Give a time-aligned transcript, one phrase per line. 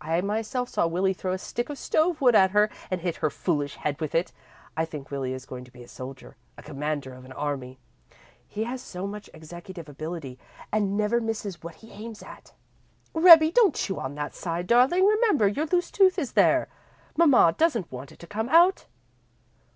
[0.00, 3.30] I myself saw Willie throw a stick of stove wood at her and hit her
[3.30, 4.32] foolish head with it.
[4.76, 7.78] I think Willie is going to be a soldier, a commander of an army.
[8.48, 10.40] He has so much executive ability
[10.72, 12.52] and never misses what he aims at.
[13.14, 16.66] "Rebbie, don't chew on that side, darling; remember your loose tooth is there.
[17.16, 18.86] Mamma doesn't want it to come out."